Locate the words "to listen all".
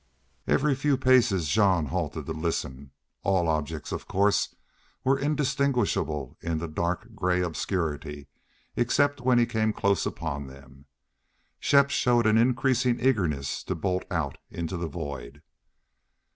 2.25-3.47